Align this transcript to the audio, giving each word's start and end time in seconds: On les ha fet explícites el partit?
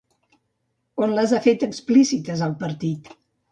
On 1.07 1.13
les 1.19 1.35
ha 1.35 1.41
fet 1.45 1.67
explícites 1.69 2.43
el 2.49 2.59
partit? 2.67 3.15